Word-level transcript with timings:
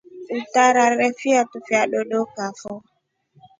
Utarare 0.37 1.07
fiatu 1.19 1.55
fya 1.65 1.81
dookafo. 2.09 2.73